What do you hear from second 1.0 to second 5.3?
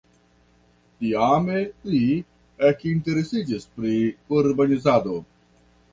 Tiame li ekinteresiĝis pri urbanizado.